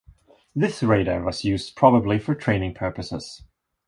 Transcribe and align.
This 0.55 0.81
radar 0.81 1.21
was 1.23 1.45
used 1.45 1.75
probably 1.75 2.17
for 2.17 2.33
training 2.33 2.73
purposes. 2.73 3.43